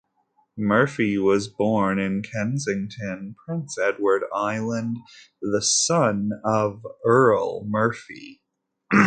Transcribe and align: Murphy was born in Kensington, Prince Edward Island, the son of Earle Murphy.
Murphy 0.57 1.19
was 1.19 1.47
born 1.47 1.99
in 1.99 2.23
Kensington, 2.23 3.35
Prince 3.45 3.77
Edward 3.77 4.23
Island, 4.33 4.97
the 5.43 5.61
son 5.61 6.31
of 6.43 6.83
Earle 7.05 7.67
Murphy. 7.69 8.41